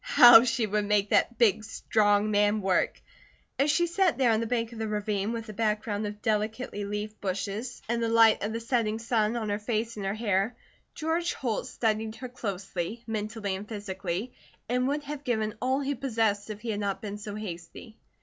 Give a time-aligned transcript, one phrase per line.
[0.03, 2.99] How she would make that big, strong man work!
[3.59, 6.85] As she sat there on the bank of the ravine, with a background of delicately
[6.85, 10.55] leafed bushes and the light of the setting sun on her face and her hair,
[10.95, 14.33] George Holt studied her closely, mentally and physically,
[14.67, 17.99] and would have given all he possessed if he had not been so hasty.